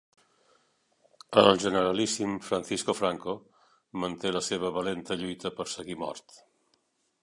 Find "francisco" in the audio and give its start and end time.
2.47-2.97